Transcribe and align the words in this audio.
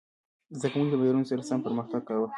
زده 0.57 0.67
کوونکي 0.71 0.91
د 0.91 0.95
معیارونو 0.99 1.29
سره 1.31 1.47
سم 1.49 1.59
پرمختګ 1.67 2.01
کاوه. 2.07 2.27